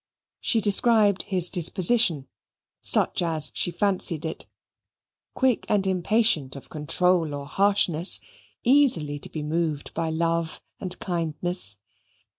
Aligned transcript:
She 0.39 0.61
described 0.61 1.21
his 1.29 1.51
disposition, 1.51 2.27
such 2.81 3.21
as 3.21 3.51
she 3.53 3.69
fancied 3.69 4.25
it 4.25 4.47
quick 5.35 5.63
and 5.69 5.85
impatient 5.85 6.55
of 6.55 6.69
control 6.71 7.35
or 7.35 7.45
harshness, 7.45 8.19
easily 8.63 9.19
to 9.19 9.29
be 9.29 9.43
moved 9.43 9.93
by 9.93 10.09
love 10.09 10.59
and 10.79 10.97
kindness. 10.97 11.77